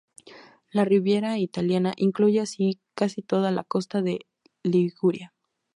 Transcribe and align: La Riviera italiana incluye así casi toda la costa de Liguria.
La 0.71 0.83
Riviera 0.83 1.37
italiana 1.37 1.93
incluye 1.95 2.39
así 2.41 2.79
casi 2.95 3.21
toda 3.21 3.51
la 3.51 3.63
costa 3.63 4.01
de 4.01 4.21
Liguria. 4.63 5.31